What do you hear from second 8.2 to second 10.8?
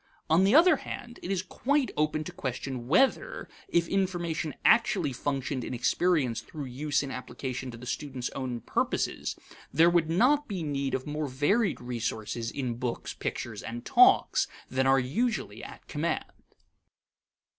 own purposes, there would not be